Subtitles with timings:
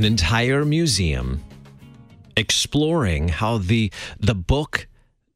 [0.00, 1.42] an entire museum
[2.34, 4.86] exploring how the the book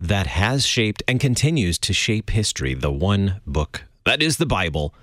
[0.00, 4.94] that has shaped and continues to shape history, the one book that is the Bible,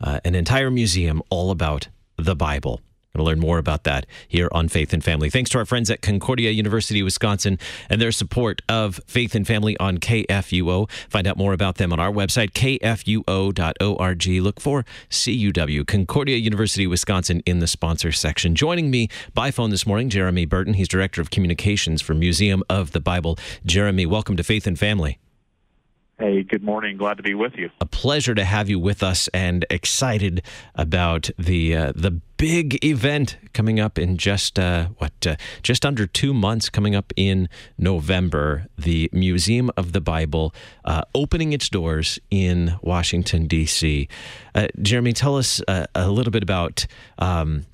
[0.00, 2.80] uh, an entire museum all about the Bible.
[3.18, 5.28] To learn more about that here on Faith and Family.
[5.28, 7.58] Thanks to our friends at Concordia University, Wisconsin,
[7.90, 10.88] and their support of Faith and Family on KFUO.
[11.10, 14.26] Find out more about them on our website, kfuo.org.
[14.26, 18.54] Look for CUW, Concordia University, Wisconsin, in the sponsor section.
[18.54, 20.74] Joining me by phone this morning, Jeremy Burton.
[20.74, 23.36] He's Director of Communications for Museum of the Bible.
[23.66, 25.18] Jeremy, welcome to Faith and Family.
[26.20, 26.96] Hey, good morning.
[26.96, 27.70] Glad to be with you.
[27.80, 30.42] A pleasure to have you with us, and excited
[30.74, 36.08] about the uh, the big event coming up in just uh, what uh, just under
[36.08, 36.70] two months.
[36.70, 40.52] Coming up in November, the Museum of the Bible
[40.84, 44.08] uh, opening its doors in Washington D.C.
[44.56, 46.84] Uh, Jeremy, tell us uh, a little bit about.
[47.18, 47.66] Um,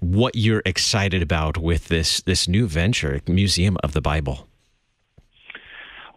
[0.00, 4.49] what you're excited about with this this new venture, Museum of the Bible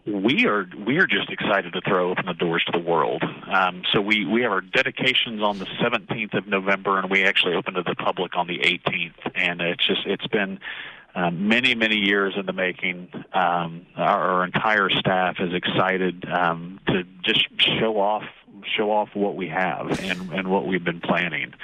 [0.06, 3.22] we are we are just excited to throw open the doors to the world.
[3.50, 7.54] Um, so we we have our dedications on the 17th of November, and we actually
[7.54, 9.32] open to the public on the 18th.
[9.34, 10.60] And it's just it's been
[11.14, 13.08] um, many many years in the making.
[13.32, 18.24] Um, our, our entire staff is excited um, to just show off
[18.76, 21.54] show off what we have and and what we've been planning.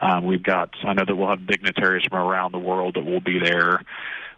[0.00, 3.20] Um, we've got I know that we'll have dignitaries from around the world that will
[3.20, 3.84] be there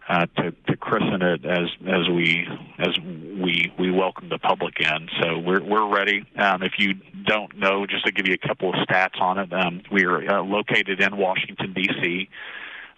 [0.09, 2.47] uh, to, to christen it as as we
[2.79, 5.09] as we we welcome the public in.
[5.21, 6.25] So we're we're ready.
[6.37, 9.51] Um, if you don't know, just to give you a couple of stats on it,
[9.53, 12.29] um, we are uh, located in Washington D.C.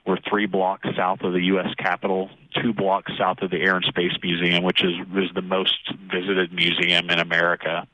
[0.06, 1.74] We're three blocks south of the U.S.
[1.78, 2.30] Capitol,
[2.62, 6.54] two blocks south of the Air and Space Museum, which is is the most visited
[6.54, 7.88] museum in America.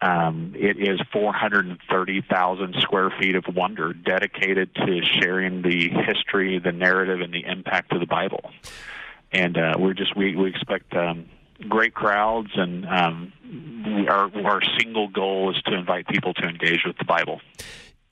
[0.00, 7.20] Um, it is 430,000 square feet of wonder dedicated to sharing the history, the narrative,
[7.20, 8.50] and the impact of the Bible.
[9.32, 11.26] And uh, we're just we we expect um,
[11.68, 16.96] great crowds, and um, our our single goal is to invite people to engage with
[16.98, 17.40] the Bible.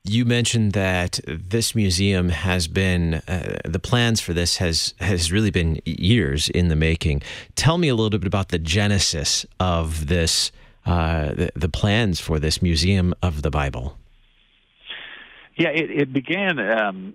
[0.09, 5.51] You mentioned that this museum has been uh, the plans for this has has really
[5.51, 7.23] been years in the making.
[7.55, 10.53] Tell me a little bit about the genesis of this
[10.87, 13.99] uh, the, the, plans for this Museum of the Bible?
[15.57, 16.59] Yeah, it, it began.
[16.59, 17.15] Um,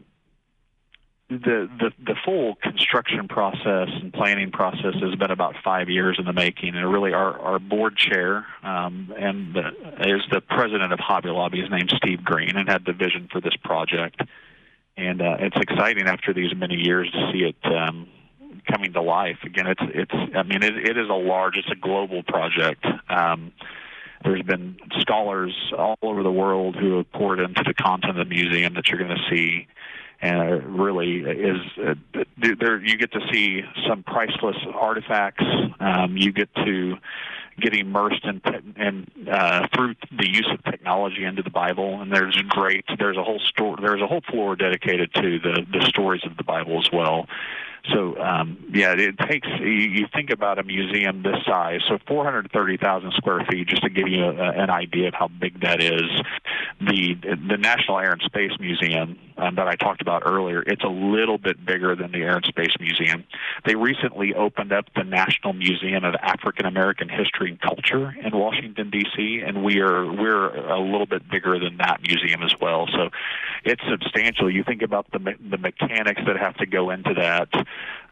[1.29, 6.25] the, the the full construction process and planning process has been about five years in
[6.25, 9.69] the making, and really our our board chair um, and the,
[10.01, 11.61] is the president of Hobby Lobby.
[11.61, 14.21] His name's Steve Green, and had the vision for this project.
[14.97, 18.09] And uh, it's exciting after these many years to see it um,
[18.71, 19.37] coming to life.
[19.43, 20.35] Again, it's it's.
[20.35, 21.57] I mean, it, it is a large.
[21.57, 22.85] It's a global project.
[23.09, 23.51] Um,
[24.23, 28.33] there's been scholars all over the world who have poured into the content of the
[28.33, 29.67] museum that you're going to see,
[30.21, 31.57] and it really is.
[31.77, 31.95] Uh,
[32.37, 35.43] there, you get to see some priceless artifacts.
[35.79, 36.97] Um, you get to
[37.59, 38.41] get immersed in,
[38.77, 42.85] in uh, through the use of technology into the Bible, and there's great.
[42.97, 43.77] There's a whole store.
[43.81, 47.27] There's a whole floor dedicated to the the stories of the Bible as well.
[47.89, 49.47] So um, yeah, it takes.
[49.59, 54.23] You think about a museum this size, so 430,000 square feet, just to give you
[54.23, 56.03] a, an idea of how big that is.
[56.79, 57.15] The
[57.49, 61.39] the National Air and Space Museum um, that I talked about earlier, it's a little
[61.39, 63.23] bit bigger than the Air and Space Museum.
[63.65, 68.91] They recently opened up the National Museum of African American History and Culture in Washington
[68.91, 72.87] D.C., and we are we're a little bit bigger than that museum as well.
[72.91, 73.09] So
[73.63, 74.49] it's substantial.
[74.49, 77.49] You think about the the mechanics that have to go into that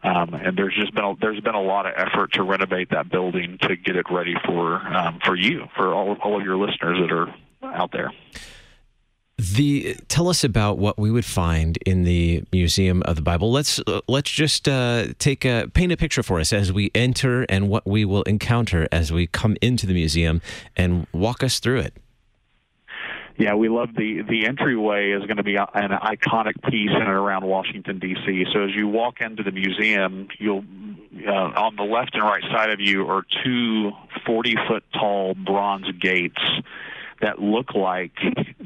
[0.02, 3.10] um, and there's just been a, there's been a lot of effort to renovate that
[3.10, 6.98] building to get it ready for um, for you for all all of your listeners
[7.00, 7.34] that are
[7.74, 8.10] out there.
[9.36, 13.52] The tell us about what we would find in the Museum of the Bible.
[13.52, 17.68] Let's let's just uh, take a paint a picture for us as we enter and
[17.68, 20.40] what we will encounter as we come into the museum
[20.76, 21.94] and walk us through it.
[23.40, 27.08] Yeah, we love the the entryway is going to be an iconic piece in and
[27.08, 28.44] around Washington D.C.
[28.52, 30.62] So as you walk into the museum, you'll
[31.26, 33.92] uh, on the left and right side of you are two
[34.26, 36.42] 40 foot tall bronze gates
[37.22, 38.12] that look like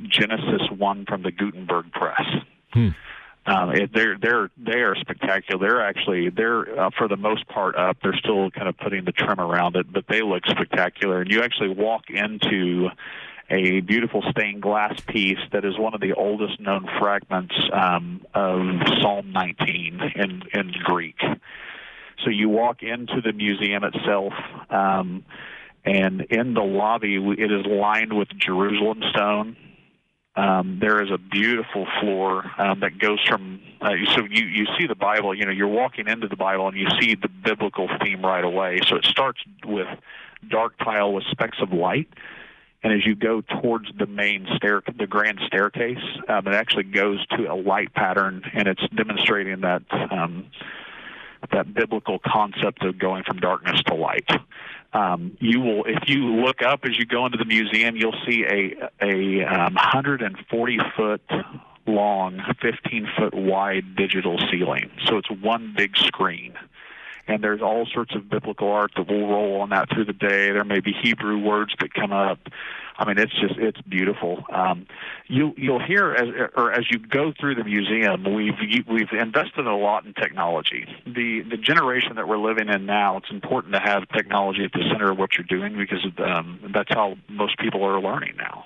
[0.08, 2.26] Genesis one from the Gutenberg press.
[2.72, 2.88] Hmm.
[3.46, 5.68] Um, it, they're they're they are spectacular.
[5.68, 7.98] They're actually they're uh, for the most part up.
[8.02, 11.20] They're still kind of putting the trim around it, but they look spectacular.
[11.20, 12.88] And you actually walk into
[13.50, 18.60] a beautiful stained glass piece that is one of the oldest known fragments um, of
[19.00, 21.18] Psalm 19 in, in Greek.
[22.24, 24.32] So you walk into the museum itself,
[24.70, 25.24] um,
[25.84, 29.56] and in the lobby, it is lined with Jerusalem stone.
[30.36, 34.86] um, there is a beautiful floor um, that goes from uh, so you you see
[34.86, 35.34] the Bible.
[35.34, 38.80] You know, you're walking into the Bible and you see the biblical theme right away.
[38.88, 39.86] So it starts with
[40.48, 42.08] dark tile with specks of light,
[42.84, 47.26] and as you go towards the main stair, the grand staircase, um, it actually goes
[47.28, 49.82] to a light pattern, and it's demonstrating that.
[50.10, 50.46] Um,
[51.52, 54.26] that biblical concept of going from darkness to light.
[54.94, 58.44] Um, you will, if you look up as you go into the museum, you'll see
[58.44, 61.20] a a um, 140 foot
[61.86, 64.90] long, 15 foot wide digital ceiling.
[65.06, 66.54] So it's one big screen.
[67.26, 70.50] And there's all sorts of biblical art that will roll on that through the day.
[70.50, 72.38] There may be Hebrew words that come up.
[72.96, 74.44] I mean, it's just it's beautiful.
[74.52, 74.86] Um,
[75.26, 78.54] you you'll hear as or as you go through the museum, we've
[78.86, 80.86] we've invested a lot in technology.
[81.04, 84.84] The the generation that we're living in now, it's important to have technology at the
[84.92, 88.64] center of what you're doing because um, that's how most people are learning now.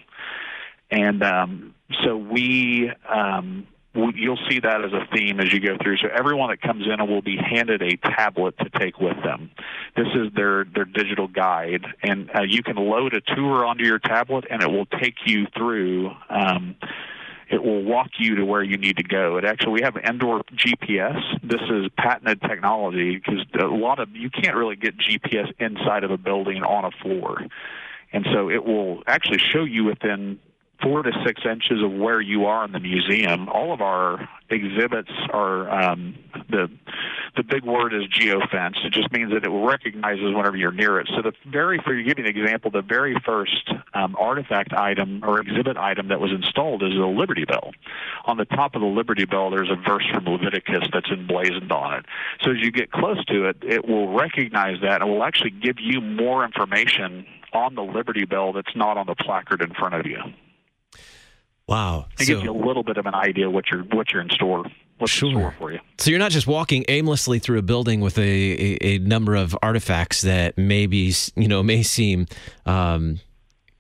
[0.91, 5.97] And um, so we um, you'll see that as a theme as you go through.
[5.99, 9.51] So everyone that comes in will be handed a tablet to take with them.
[9.97, 13.99] This is their their digital guide, and uh, you can load a tour onto your
[13.99, 16.11] tablet, and it will take you through.
[16.29, 16.77] Um,
[17.51, 19.39] it will walk you to where you need to go.
[19.39, 21.19] It actually we have indoor GPS.
[21.43, 26.11] This is patented technology because a lot of you can't really get GPS inside of
[26.11, 27.39] a building on a floor.
[28.13, 30.39] And so it will actually show you within
[30.83, 33.49] four to six inches of where you are in the museum.
[33.49, 36.15] All of our exhibits are um,
[36.49, 36.71] the
[37.37, 38.85] the big word is geofence.
[38.85, 41.09] It just means that it recognizes whenever you're near it.
[41.15, 45.23] So the very for you give you an example, the very first um, artifact item
[45.25, 47.73] or exhibit item that was installed is the Liberty Bell.
[48.27, 51.99] On the top of the Liberty Bell, there's a verse from Leviticus that's emblazoned on
[51.99, 52.07] it.
[52.43, 55.77] So as you get close to it, it will recognize that and will actually give
[55.79, 60.07] you more information on the Liberty Bell that's not on the placard in front of
[60.07, 60.19] you.
[61.69, 62.07] Wow.
[62.19, 64.31] It so, gives you a little bit of an idea what you're what you're in
[64.31, 64.65] store.
[64.97, 65.29] What's sure.
[65.29, 65.79] in store for you.
[65.99, 69.57] So you're not just walking aimlessly through a building with a, a, a number of
[69.63, 72.27] artifacts that maybe you know may seem
[72.67, 73.21] um,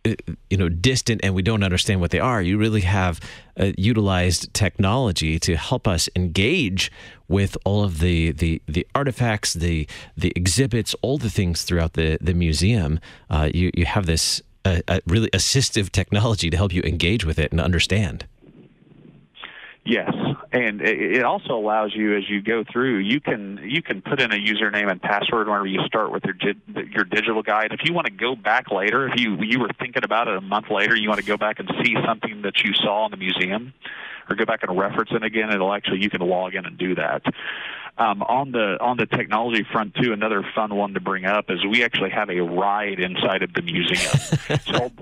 [0.05, 2.43] you know distant and we don't understand what they are.
[2.43, 3.20] You really have
[3.58, 6.93] uh, utilized technology to help us engage
[7.26, 12.19] with all of the, the, the artifacts, the the exhibits, all the things throughout the
[12.20, 13.00] the museum.
[13.31, 17.38] Uh, you you have this a, a really assistive technology to help you engage with
[17.38, 18.26] it and understand.
[19.85, 20.12] Yes,
[20.53, 24.31] and it also allows you as you go through, you can you can put in
[24.32, 26.37] a username and password whenever you start with your
[26.85, 27.73] your digital guide.
[27.73, 30.43] If you want to go back later, if you you were thinking about it a
[30.43, 33.17] month later, you want to go back and see something that you saw in the
[33.17, 33.73] museum,
[34.29, 36.94] or go back and reference it again, it'll actually you can log in and do
[36.94, 37.23] that.
[37.98, 41.64] Um, on the on the technology front too, another fun one to bring up is
[41.66, 44.16] we actually have a ride inside of the museum.
[44.66, 44.92] so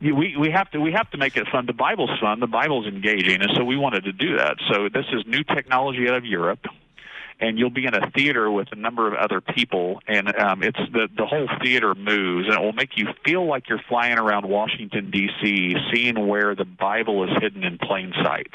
[0.00, 1.66] we we have to we have to make it fun.
[1.66, 2.40] The Bible's fun.
[2.40, 4.56] The Bible's engaging, and so we wanted to do that.
[4.68, 6.66] So this is new technology out of Europe
[7.42, 10.78] and you'll be in a theater with a number of other people, and um, it's
[10.92, 14.48] the the whole theater moves, and it will make you feel like you're flying around
[14.48, 18.52] Washington D.C., seeing where the Bible is hidden in plain sight.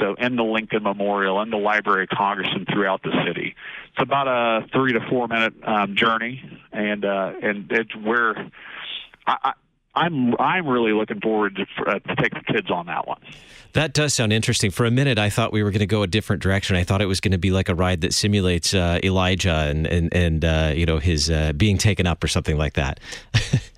[0.00, 3.54] So in the Lincoln Memorial, in the Library of Congress, and throughout the city.
[3.92, 8.50] It's about a three to four minute um, journey, and uh, and it's where
[9.26, 9.52] I, I
[9.94, 13.20] I'm I'm really looking forward to, uh, to take the kids on that one.
[13.74, 14.70] That does sound interesting.
[14.70, 16.76] For a minute, I thought we were going to go a different direction.
[16.76, 19.86] I thought it was going to be like a ride that simulates uh, Elijah and
[19.86, 22.98] and and uh, you know his uh, being taken up or something like that.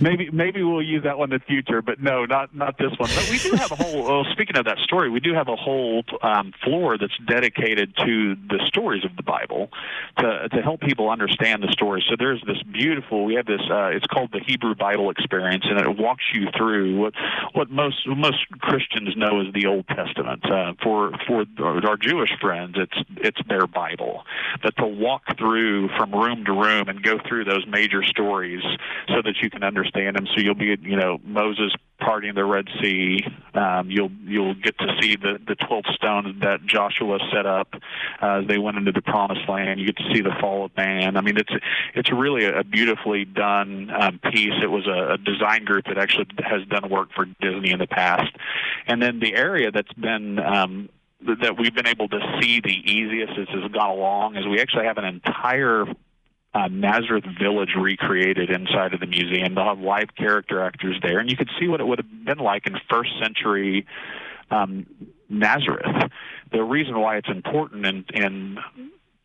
[0.00, 3.10] maybe maybe we'll use that one in the future, but no, not not this one.
[3.14, 4.04] But we do have a whole.
[4.04, 8.34] Well, speaking of that story, we do have a whole um, floor that's dedicated to
[8.34, 9.70] the stories of the Bible
[10.18, 12.04] to to help people understand the stories.
[12.08, 13.24] So there's this beautiful.
[13.24, 13.62] We have this.
[13.70, 17.14] Uh, it's called the Hebrew Bible Experience, and it walks you through what
[17.52, 20.44] what most most Christians know as the Old Testament.
[20.50, 21.44] Uh, for for
[21.84, 24.24] our Jewish friends, it's it's their Bible.
[24.62, 28.62] But to walk through from room to room and go through those major stories
[29.08, 30.26] so that you can understand them.
[30.26, 33.24] So you'll be, you know, Moses parting the Red Sea.
[33.54, 37.74] Um, you'll you'll get to see the the twelve stones that Joshua set up
[38.22, 39.80] uh, as they went into the Promised Land.
[39.80, 41.16] You get to see the fall of man.
[41.16, 41.52] I mean, it's
[41.94, 44.54] it's really a beautifully done um, piece.
[44.62, 47.86] It was a, a design group that actually has done work for Disney in the
[47.86, 48.34] past,
[48.86, 50.88] and then the area that's been um,
[51.20, 54.84] that we've been able to see the easiest as has gone along is we actually
[54.84, 55.86] have an entire
[56.56, 59.54] uh, Nazareth village recreated inside of the museum.
[59.54, 62.38] They'll have live character actors there, and you can see what it would have been
[62.38, 63.86] like in first century
[64.50, 64.86] um,
[65.28, 66.10] Nazareth.
[66.52, 68.58] The reason why it's important in, in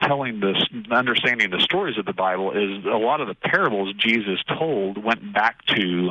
[0.01, 0.57] telling this,
[0.91, 5.33] understanding the stories of the Bible is a lot of the parables Jesus told went
[5.33, 6.09] back to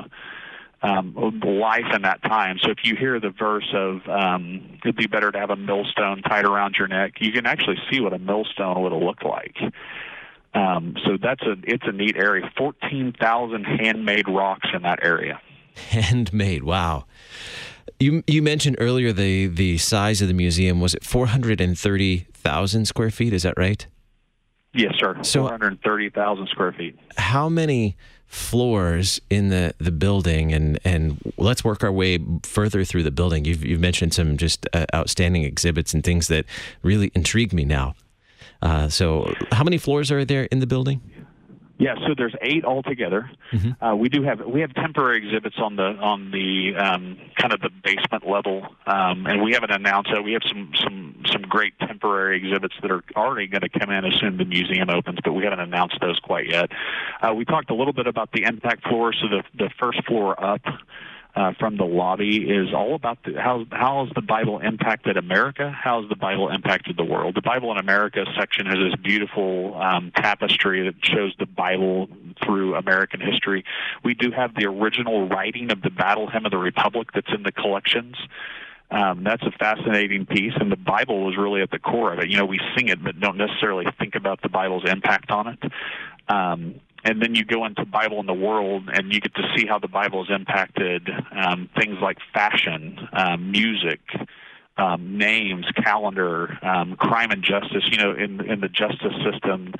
[0.82, 2.58] um, life in that time.
[2.62, 6.22] So if you hear the verse of um, "It'd be better to have a millstone
[6.22, 9.56] tied around your neck," you can actually see what a millstone would have looked like.
[10.52, 12.50] Um, so that's a it's a neat area.
[12.56, 15.40] Fourteen thousand handmade rocks in that area.
[15.90, 17.04] Handmade, wow.
[17.98, 21.78] You you mentioned earlier the the size of the museum was it four hundred and
[21.78, 23.32] thirty thousand square feet?
[23.32, 23.86] Is that right?
[24.72, 25.18] Yes, sir.
[25.22, 26.98] So four hundred thirty thousand square feet.
[27.16, 30.52] How many floors in the, the building?
[30.52, 33.44] And and let's work our way further through the building.
[33.44, 36.44] You've you've mentioned some just uh, outstanding exhibits and things that
[36.82, 37.94] really intrigue me now.
[38.62, 41.00] Uh, so, how many floors are there in the building?
[41.80, 43.30] Yeah, so there's eight altogether.
[43.52, 43.82] Mm-hmm.
[43.82, 47.62] Uh, we do have we have temporary exhibits on the on the um, kind of
[47.62, 50.22] the basement level, um, and we haven't announced that.
[50.22, 54.04] We have some some some great temporary exhibits that are already going to come in
[54.04, 56.70] as soon as the museum opens, but we haven't announced those quite yet.
[57.22, 60.38] Uh, we talked a little bit about the impact floor, so the the first floor
[60.38, 60.60] up
[61.34, 65.70] uh, from the lobby is all about the, how how has the Bible impacted America?
[65.70, 67.34] How has the Bible impacted the world?
[67.36, 72.08] The Bible in America section has this beautiful um, tapestry that shows the Bible
[72.44, 73.64] through American history.
[74.04, 77.42] We do have the original writing of the Battle Hymn of the Republic that's in
[77.44, 78.16] the collections.
[78.90, 82.28] Um, that's a fascinating piece, and the Bible is really at the core of it.
[82.28, 85.72] You know, we sing it, but don't necessarily think about the Bible's impact on it.
[86.28, 89.66] Um, and then you go into Bible in the World, and you get to see
[89.66, 94.00] how the Bible has impacted um, things like fashion, um, music,
[94.80, 97.84] um, names, calendar, um, crime and justice.
[97.90, 99.74] You know, in in the justice system,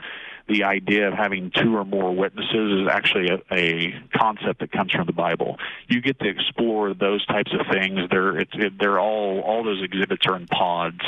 [0.51, 4.93] the idea of having two or more witnesses is actually a, a concept that comes
[4.93, 5.59] from the Bible.
[5.89, 8.01] You get to explore those types of things.
[8.11, 11.01] They're it's it, they're all all those exhibits are in pods,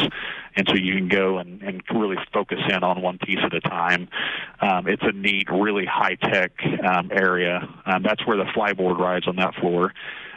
[0.56, 3.60] and so you can go and, and really focus in on one piece at a
[3.60, 4.08] time.
[4.60, 6.52] Um, it's a neat, really high tech
[6.84, 7.68] um, area.
[7.84, 9.92] Um, that's where the flyboard rides on that floor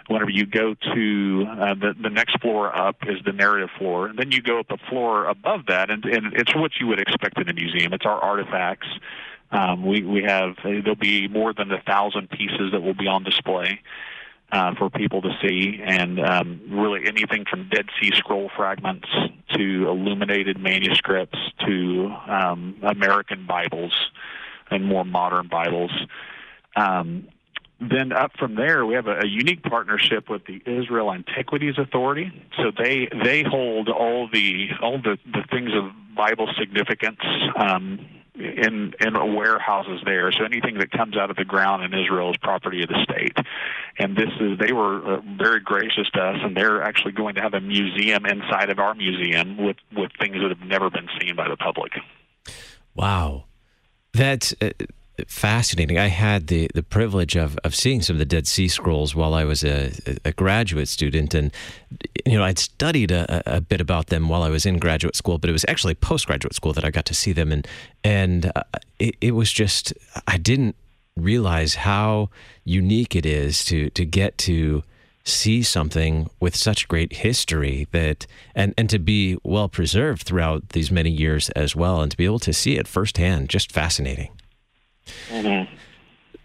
[0.07, 4.17] whenever you go to uh, the the next floor up is the narrative floor, and
[4.17, 7.39] then you go up a floor above that, and, and it's what you would expect
[7.39, 7.93] in a museum.
[7.93, 8.87] It's our artifacts.
[9.51, 13.23] Um, we we have there'll be more than a thousand pieces that will be on
[13.23, 13.81] display.
[14.51, 19.07] Uh, for people to see, and um, really anything from Dead Sea Scroll fragments
[19.55, 23.91] to illuminated manuscripts to um, American Bibles
[24.69, 25.91] and more modern Bibles.
[26.75, 27.27] Um,
[27.79, 32.31] then up from there, we have a, a, unique partnership with the Israel Antiquities Authority.
[32.57, 37.19] So they they hold all the all the, the things of Bible significance
[37.57, 37.99] um,
[38.35, 40.31] in in warehouses there.
[40.31, 43.37] So anything that comes out of the ground in Israel is property of the state.
[43.99, 47.41] And this is they were uh, very gracious to us, and they're actually going to
[47.41, 51.35] have a museum inside of our museum with with things that have never been seen
[51.35, 51.91] by the public.
[52.93, 53.45] Wow,
[54.13, 54.53] that's.
[54.61, 54.69] Uh,
[55.27, 55.97] fascinating.
[55.97, 59.33] I had the, the privilege of, of seeing some of the Dead Sea Scrolls while
[59.33, 59.91] I was a,
[60.23, 61.33] a graduate student.
[61.33, 61.51] And,
[62.25, 65.37] you know, I'd studied a, a, bit about them while I was in graduate school,
[65.37, 67.51] but it was actually postgraduate school that I got to see them.
[67.51, 67.67] And,
[68.03, 68.63] and uh,
[68.99, 69.93] it, it was just,
[70.27, 70.75] I didn't
[71.15, 72.29] realize how
[72.63, 74.83] unique it is to, to get to
[75.25, 80.91] see something with such great history that and and to be well preserved throughout these
[80.91, 84.29] many years as well and to be able to see it firsthand just fascinating
[85.29, 85.73] Mm-hmm.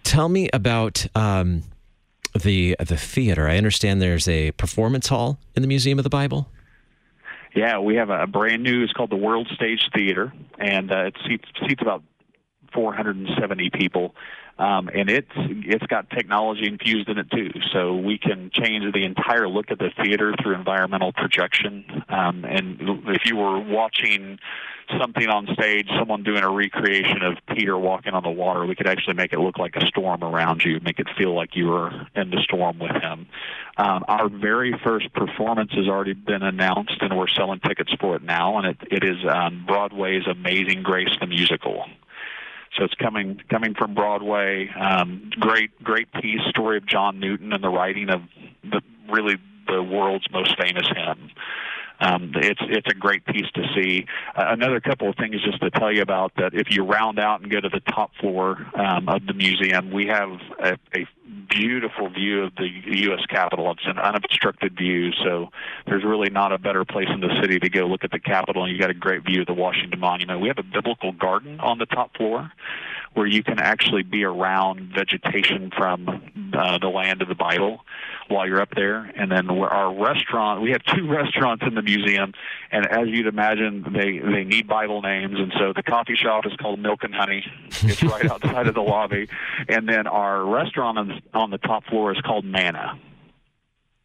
[0.02, 1.62] Tell me about um,
[2.40, 3.49] the the theater.
[3.49, 6.49] I understand there's a performance hall in the Museum of the Bible.
[7.55, 8.83] Yeah, we have a brand new.
[8.83, 12.02] It's called the World Stage Theater, and uh, it seats, seats about
[12.73, 14.14] 470 people.
[14.61, 17.50] Um, and it's it's got technology infused in it too.
[17.73, 22.05] So we can change the entire look of the theater through environmental projection.
[22.11, 22.76] Um, and
[23.09, 24.38] if you were watching
[24.99, 28.87] something on stage, someone doing a recreation of Peter walking on the water, we could
[28.87, 31.90] actually make it look like a storm around you, make it feel like you were
[32.14, 33.29] in the storm with him.
[33.79, 38.23] Um, our very first performance has already been announced, and we're selling tickets for it
[38.23, 38.59] now.
[38.59, 41.85] And it, it is um, Broadway's Amazing Grace the musical.
[42.77, 44.69] So it's coming coming from Broadway.
[44.69, 48.23] Um, great great piece, story of John Newton and the writing of
[48.62, 49.37] the really
[49.67, 51.31] the world's most famous hymn.
[52.00, 54.07] Um, it's it's a great piece to see.
[54.35, 56.55] Uh, another couple of things just to tell you about that.
[56.55, 60.07] If you round out and go to the top floor um, of the museum, we
[60.07, 61.07] have a, a
[61.49, 63.25] beautiful view of the U.S.
[63.29, 63.71] Capitol.
[63.73, 65.51] It's an unobstructed view, so
[65.87, 68.65] there's really not a better place in the city to go look at the Capitol.
[68.65, 70.41] And you got a great view of the Washington Monument.
[70.41, 72.51] We have a biblical garden on the top floor
[73.15, 76.09] where you can actually be around vegetation from
[76.57, 77.81] uh, the land of the Bible
[78.29, 79.11] while you're up there.
[79.17, 82.33] And then our restaurant, we have two restaurants in the museum,
[82.71, 86.53] and as you'd imagine, they they need Bible names, and so the coffee shop is
[86.57, 87.45] called Milk and Honey.
[87.83, 89.29] It's right outside of the lobby,
[89.69, 92.99] and then our restaurant on the, on the top floor is called Manna.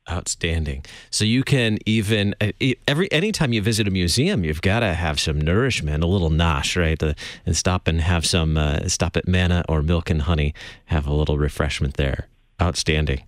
[0.07, 0.86] Outstanding.
[1.10, 2.51] So you can even uh,
[2.88, 6.79] every anytime you visit a museum, you've got to have some nourishment, a little nosh,
[6.79, 7.01] right?
[7.45, 10.53] And stop and have some uh, stop at manna or milk and honey,
[10.86, 12.27] have a little refreshment there.
[12.62, 13.24] Outstanding.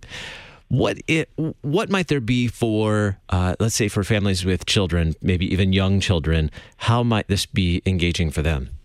[0.68, 1.30] What it
[1.62, 5.98] what might there be for uh, let's say for families with children, maybe even young
[5.98, 6.48] children?
[6.76, 8.77] How might this be engaging for them?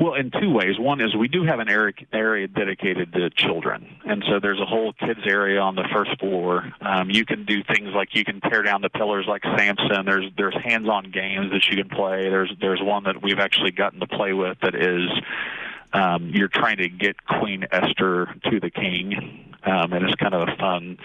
[0.00, 0.78] Well, in two ways.
[0.78, 4.64] One is we do have an area, area dedicated to children, and so there's a
[4.64, 6.72] whole kids area on the first floor.
[6.80, 10.06] Um, you can do things like you can tear down the pillars like Samson.
[10.06, 12.30] There's there's hands-on games that you can play.
[12.30, 15.10] There's there's one that we've actually gotten to play with that is
[15.92, 20.48] um, you're trying to get Queen Esther to the king, um, and it's kind of
[20.48, 20.96] a fun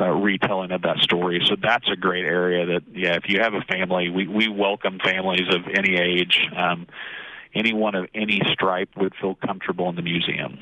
[0.00, 1.40] uh, retelling of that story.
[1.46, 4.98] So that's a great area that, yeah, if you have a family, we, we welcome
[4.98, 6.48] families of any age.
[6.56, 6.88] Um,
[7.54, 10.58] anyone of any stripe would feel comfortable in the museum.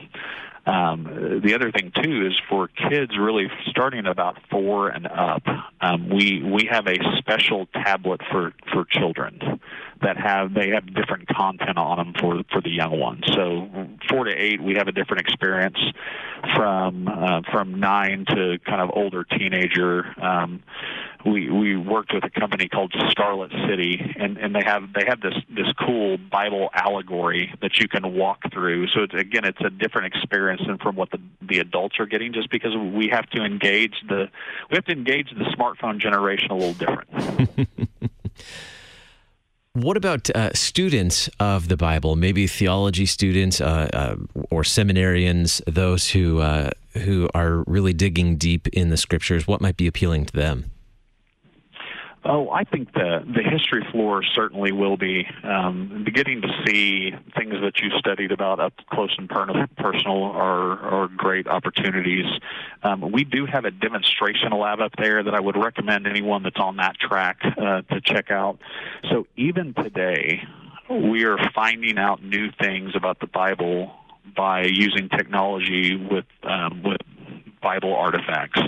[0.69, 5.43] Um, the other thing too is for kids really starting about four and up,
[5.81, 9.61] um, we we have a special tablet for for children
[10.03, 13.25] that have they have different content on them for for the young ones.
[13.35, 15.79] So four to eight, we have a different experience
[16.55, 20.05] from uh, from nine to kind of older teenager.
[20.23, 20.63] Um,
[21.25, 25.21] we we worked with a company called Scarlet City, and and they have they have
[25.21, 28.89] this this cool Bible allegory that you can walk through.
[28.89, 32.33] So it's, again, it's a different experience than from what the the adults are getting,
[32.33, 34.29] just because we have to engage the
[34.71, 37.69] we have to engage the smartphone generation a little different.
[39.75, 42.17] What about uh, students of the Bible?
[42.17, 44.17] Maybe theology students uh, uh,
[44.51, 49.47] or seminarians, those who uh, who are really digging deep in the scriptures.
[49.47, 50.73] What might be appealing to them?
[52.31, 57.55] Oh, I think the the history floor certainly will be um, beginning to see things
[57.63, 62.27] that you studied about up close and personal are are great opportunities.
[62.83, 66.61] Um, we do have a demonstration lab up there that I would recommend anyone that's
[66.61, 68.59] on that track uh, to check out.
[69.11, 70.43] So even today,
[70.91, 73.91] we are finding out new things about the Bible
[74.37, 77.01] by using technology with um, with
[77.61, 78.61] Bible artifacts.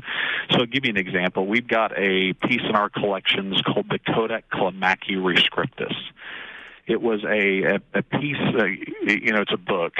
[0.50, 1.46] So I'll give you an example.
[1.46, 5.94] We've got a piece in our collections called the Codex Climaci Rescriptus.
[6.86, 9.94] It was a, a, a piece, uh, you know, it's a book.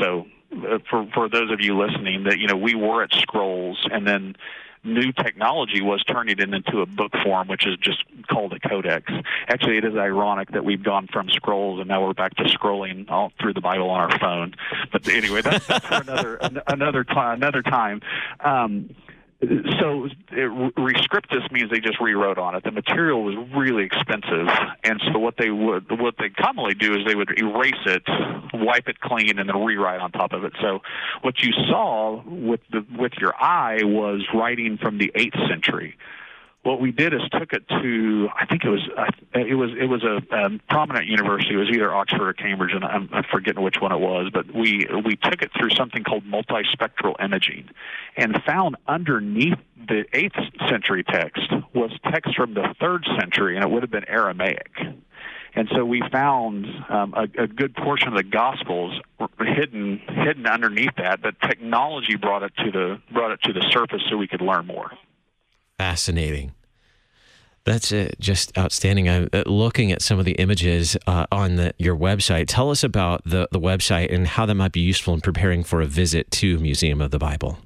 [0.00, 3.86] So uh, for for those of you listening, that you know, we were at Scrolls,
[3.90, 4.36] and then
[4.84, 9.10] new technology was turning it into a book form, which is just called a codex.
[9.48, 13.08] Actually, it is ironic that we've gone from scrolls and now we're back to scrolling
[13.10, 14.54] all through the Bible on our phone.
[14.90, 17.36] But anyway, that's, that's for another another time.
[17.36, 18.00] Another time.
[18.40, 18.94] Um,
[19.42, 22.62] so it, rescriptus means they just rewrote on it.
[22.62, 24.46] The material was really expensive,
[24.84, 28.02] and so what they would what they commonly do is they would erase it,
[28.54, 30.52] wipe it clean, and then rewrite on top of it.
[30.60, 30.82] So
[31.22, 35.96] what you saw with the with your eye was writing from the eighth century
[36.62, 38.88] what we did is took it to I think it was
[39.34, 41.54] it was it was a um, prominent university.
[41.54, 44.30] It was either Oxford or Cambridge, and I'm, I'm forgetting which one it was.
[44.32, 47.68] But we we took it through something called multispectral imaging,
[48.16, 53.70] and found underneath the eighth century text was text from the third century, and it
[53.70, 54.70] would have been Aramaic.
[55.54, 58.98] And so we found um, a, a good portion of the Gospels
[59.38, 64.02] hidden hidden underneath that, but technology brought it to the brought it to the surface
[64.08, 64.92] so we could learn more.
[65.78, 66.52] Fascinating.
[67.64, 69.08] That's uh, just outstanding.
[69.08, 72.46] I'm uh, looking at some of the images uh, on the, your website.
[72.48, 75.80] Tell us about the, the website and how that might be useful in preparing for
[75.80, 77.58] a visit to Museum of the Bible.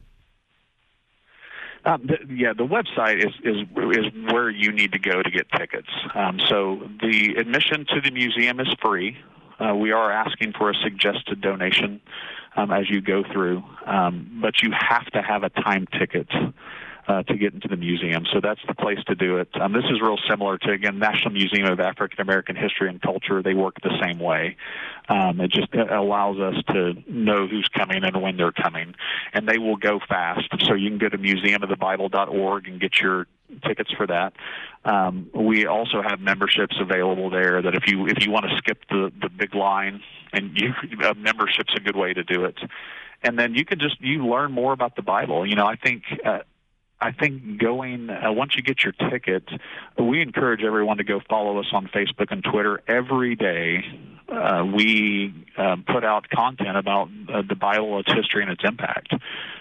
[1.87, 3.63] Um, the, yeah, the website is, is
[3.97, 5.89] is where you need to go to get tickets.
[6.15, 9.17] Um, so the admission to the museum is free.
[9.61, 12.01] Uh, we are asking for a suggested donation
[12.57, 16.29] um, as you go through, um, but you have to have a time ticket
[17.09, 18.25] uh, to get into the museum.
[18.33, 19.49] So that's the place to do it.
[19.61, 23.43] Um, this is real similar to again National Museum of African American History and Culture.
[23.43, 24.57] They work the same way.
[25.09, 28.95] Um, it just it allows us to know who's coming and when they're coming,
[29.33, 30.49] and they will go fast.
[30.65, 33.27] So you can go to museumofthebible.org and get your
[33.65, 34.33] tickets for that.
[34.85, 37.63] Um, we also have memberships available there.
[37.63, 40.01] That if you if you want to skip the the big line,
[40.33, 40.73] and you
[41.05, 42.57] a membership's a good way to do it.
[43.23, 45.47] And then you can just you learn more about the Bible.
[45.47, 46.03] You know, I think.
[46.25, 46.41] Uh,
[47.01, 49.45] I think going uh, once you get your ticket,
[49.99, 53.85] we encourage everyone to go follow us on Facebook and Twitter every day.
[54.29, 59.13] Uh, we uh, put out content about uh, the Bible, its history, and its impact.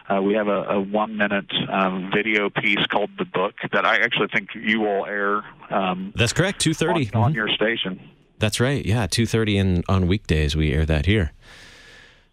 [0.09, 4.29] Uh, we have a, a one-minute um, video piece called "The Book" that I actually
[4.33, 5.43] think you will air.
[5.69, 6.61] Um, That's correct.
[6.61, 7.35] Two thirty on, mm-hmm.
[7.35, 7.99] your station.
[8.39, 8.83] That's right.
[8.83, 11.33] Yeah, two thirty, and on weekdays we air that here.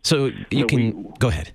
[0.02, 1.52] So you so can we, go ahead.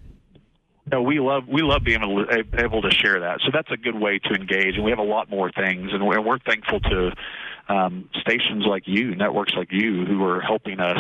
[0.92, 3.40] No, we love we love being able to, able to share that.
[3.42, 6.06] So that's a good way to engage, and we have a lot more things, and
[6.06, 7.12] we're, we're thankful to
[7.68, 10.98] um, stations like you, networks like you, who are helping us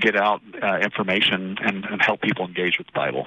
[0.00, 3.26] get out uh, information and, and, help people engage with the Bible.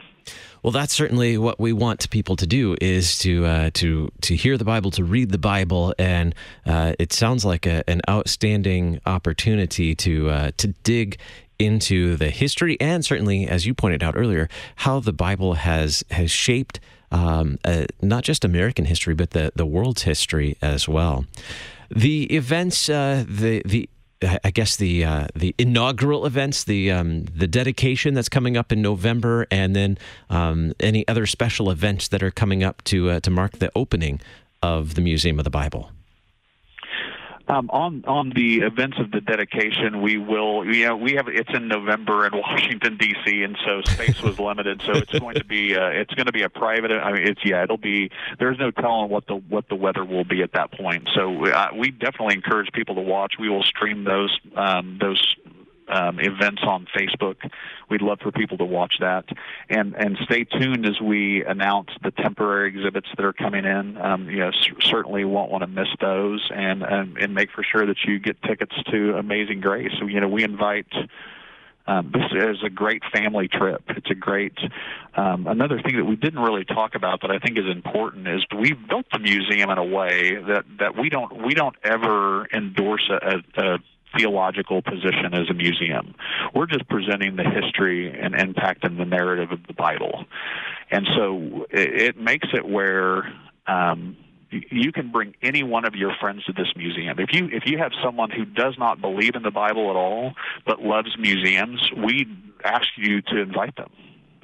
[0.63, 4.57] Well, that's certainly what we want people to do is to uh, to to hear
[4.57, 6.35] the Bible, to read the Bible, and
[6.65, 11.19] uh, it sounds like a, an outstanding opportunity to uh, to dig
[11.62, 16.32] into the history and certainly, as you pointed out earlier, how the Bible has has
[16.32, 16.80] shaped
[17.12, 21.26] um, uh, not just American history but the the world's history as well.
[21.89, 23.89] The events, uh, the the
[24.43, 28.82] I guess the uh, the inaugural events, the um, the dedication that's coming up in
[28.82, 29.97] November, and then
[30.30, 34.21] um, any other special events that are coming up to uh, to mark the opening
[34.62, 35.91] of the Museum of the Bible.
[37.51, 40.65] Um, on on the events of the dedication, we will.
[40.65, 43.43] You know, we have it's in November in Washington D.C.
[43.43, 44.81] and so space was limited.
[44.85, 46.91] So it's going to be uh, it's going to be a private.
[46.91, 48.09] I mean, it's yeah, it'll be.
[48.39, 51.09] There's no telling what the what the weather will be at that point.
[51.13, 53.33] So uh, we definitely encourage people to watch.
[53.37, 55.35] We will stream those um, those
[55.91, 57.36] um, events on Facebook.
[57.89, 59.25] We'd love for people to watch that,
[59.69, 63.97] and and stay tuned as we announce the temporary exhibits that are coming in.
[63.97, 67.63] Um, you know, c- certainly won't want to miss those, and, and and make for
[67.63, 69.91] sure that you get tickets to Amazing Grace.
[69.99, 70.88] So you know, we invite.
[71.88, 73.82] Um, this is a great family trip.
[73.89, 74.58] It's a great.
[75.15, 78.45] Um, another thing that we didn't really talk about that I think is important is
[78.56, 83.10] we've built the museum in a way that that we don't we don't ever endorse
[83.10, 83.77] a, a
[84.17, 86.15] theological position as a museum.
[86.54, 90.26] We're just presenting the history and impact and the narrative of the Bible.
[90.89, 93.32] And so it, makes it where
[93.67, 94.17] um,
[94.50, 97.19] you can bring any one of your friends to this museum.
[97.19, 100.34] If you if you have someone who does not believe in the Bible at all
[100.65, 102.28] but loves museums, we
[102.63, 103.89] ask you to invite them.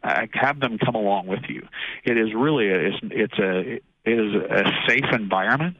[0.03, 1.67] Uh, have them come along with you.
[2.05, 3.59] It is really a, it's, it's a
[4.05, 5.75] it is a safe environment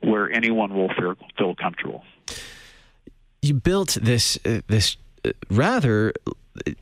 [0.00, 2.04] where anyone will feel, feel comfortable
[3.42, 6.14] you built this uh, this uh, rather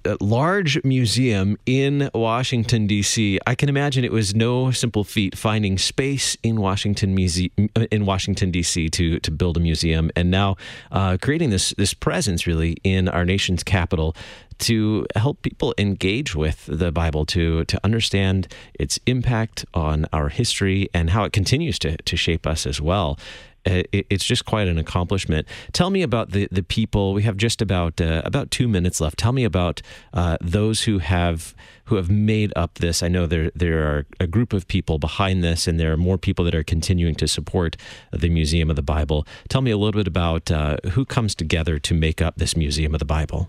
[0.04, 3.40] uh, large museum in Washington D.C.
[3.46, 8.04] I can imagine it was no simple feat finding space in Washington Muse- uh, in
[8.04, 8.88] Washington D.C.
[8.90, 10.56] to to build a museum, and now
[10.92, 14.14] uh, creating this this presence really in our nation's capital
[14.58, 20.90] to help people engage with the Bible, to to understand its impact on our history
[20.92, 23.18] and how it continues to to shape us as well.
[23.66, 25.46] Uh, it's just quite an accomplishment.
[25.72, 27.12] Tell me about the, the people.
[27.12, 29.18] We have just about uh, about two minutes left.
[29.18, 29.82] Tell me about
[30.14, 33.02] uh, those who have who have made up this.
[33.02, 36.16] I know there there are a group of people behind this, and there are more
[36.16, 37.76] people that are continuing to support
[38.12, 39.26] the Museum of the Bible.
[39.48, 42.94] Tell me a little bit about uh, who comes together to make up this Museum
[42.94, 43.48] of the Bible.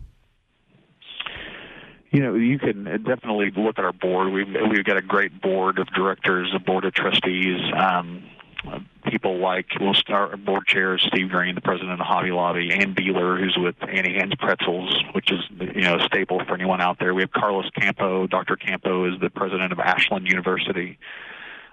[2.12, 4.34] You know, you can definitely look at our board.
[4.34, 7.62] We've we've got a great board of directors, a board of trustees.
[7.78, 8.24] Um,
[9.06, 13.39] people like we'll start board chair Steve Green, the president of Hobby Lobby, Anne Beiler,
[13.39, 17.13] who's with Auntie Anne's Pretzels, which is you know a staple for anyone out there.
[17.13, 18.28] We have Carlos Campo.
[18.28, 18.56] Dr.
[18.56, 20.97] Campo is the president of Ashland University.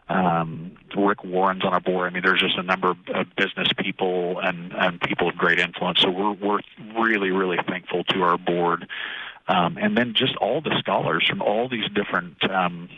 [0.09, 2.11] Um, Rick Warren's on our board.
[2.11, 5.59] I mean, there's just a number of, of business people and, and people of great
[5.59, 6.01] influence.
[6.01, 6.61] So we're we're
[6.99, 8.89] really really thankful to our board,
[9.49, 12.89] um, and then just all the scholars from all these different um,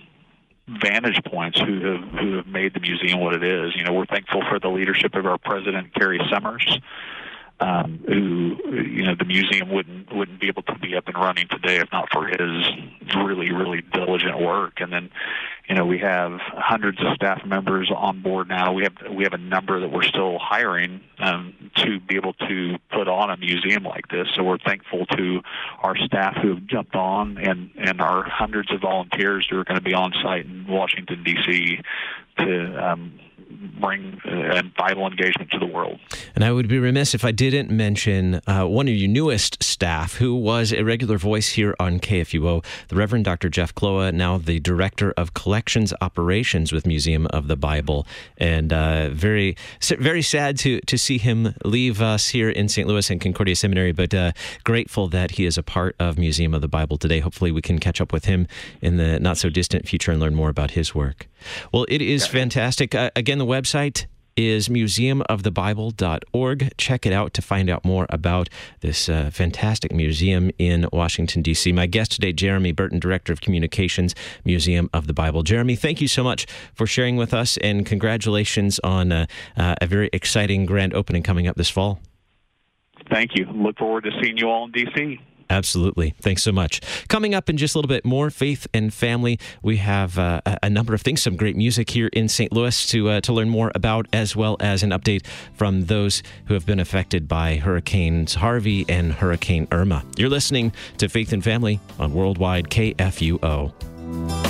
[0.78, 3.74] vantage points who have who have made the museum what it is.
[3.76, 6.78] You know, we're thankful for the leadership of our president, Cary Summers,
[7.60, 11.46] um, who you know the museum wouldn't wouldn't be able to be up and running
[11.48, 12.66] today if not for his
[13.16, 14.80] really really diligent work.
[14.80, 15.10] And then,
[15.70, 18.72] you know, we have hundreds of staff members on board now.
[18.72, 22.76] We have we have a number that we're still hiring um, to be able to
[22.90, 24.26] put on a museum like this.
[24.34, 25.42] So we're thankful to
[25.80, 29.78] our staff who have jumped on and and our hundreds of volunteers who are going
[29.78, 31.78] to be on site in Washington D.C.
[32.38, 33.20] to um,
[33.78, 35.98] bring uh, Bible engagement to the world.
[36.34, 40.16] And I would be remiss if I didn't mention uh, one of your newest staff,
[40.16, 43.48] who was a regular voice here on KFUO, the Reverend Dr.
[43.48, 48.06] Jeff Kloha, now the Director of Collections Operations with Museum of the Bible,
[48.38, 49.56] and uh, very
[49.98, 52.86] very sad to to see him leave us here in St.
[52.86, 54.32] Louis and Concordia Seminary, but uh,
[54.64, 57.20] grateful that he is a part of Museum of the Bible today.
[57.20, 58.46] Hopefully, we can catch up with him
[58.80, 61.26] in the not so distant future and learn more about his work.
[61.72, 62.94] Well, it is fantastic.
[62.94, 66.76] Uh, again, the website is museumofthebible.org.
[66.76, 68.48] Check it out to find out more about
[68.80, 71.72] this uh, fantastic museum in Washington, D.C.
[71.72, 75.42] My guest today, Jeremy Burton, Director of Communications, Museum of the Bible.
[75.42, 79.26] Jeremy, thank you so much for sharing with us, and congratulations on uh,
[79.56, 82.00] uh, a very exciting grand opening coming up this fall.
[83.10, 83.46] Thank you.
[83.46, 85.18] Look forward to seeing you all in D.C.
[85.50, 86.14] Absolutely.
[86.20, 86.80] Thanks so much.
[87.08, 90.70] Coming up in just a little bit more faith and family, we have uh, a
[90.70, 92.52] number of things, some great music here in St.
[92.52, 96.54] Louis to uh, to learn more about, as well as an update from those who
[96.54, 100.04] have been affected by Hurricanes Harvey and Hurricane Irma.
[100.16, 104.49] You're listening to Faith and Family on Worldwide KFUO.